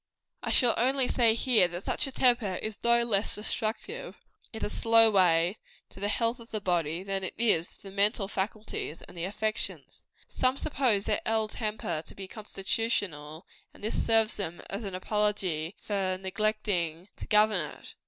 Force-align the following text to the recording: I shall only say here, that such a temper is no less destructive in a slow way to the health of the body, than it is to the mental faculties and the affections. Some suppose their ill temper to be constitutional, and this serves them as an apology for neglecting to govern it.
I 0.41 0.49
shall 0.49 0.73
only 0.77 1.07
say 1.07 1.35
here, 1.35 1.67
that 1.67 1.83
such 1.83 2.07
a 2.07 2.11
temper 2.11 2.55
is 2.55 2.79
no 2.83 3.03
less 3.03 3.35
destructive 3.35 4.15
in 4.51 4.65
a 4.65 4.67
slow 4.67 5.11
way 5.11 5.59
to 5.89 5.99
the 5.99 6.07
health 6.07 6.39
of 6.39 6.49
the 6.49 6.59
body, 6.59 7.03
than 7.03 7.23
it 7.23 7.35
is 7.37 7.69
to 7.73 7.83
the 7.83 7.91
mental 7.91 8.27
faculties 8.27 9.03
and 9.03 9.15
the 9.15 9.25
affections. 9.25 10.07
Some 10.27 10.57
suppose 10.57 11.05
their 11.05 11.21
ill 11.27 11.47
temper 11.49 12.01
to 12.07 12.15
be 12.15 12.27
constitutional, 12.27 13.45
and 13.75 13.83
this 13.83 14.03
serves 14.03 14.37
them 14.37 14.63
as 14.71 14.83
an 14.85 14.95
apology 14.95 15.75
for 15.79 16.17
neglecting 16.19 17.09
to 17.17 17.27
govern 17.27 17.61
it. 17.79 17.93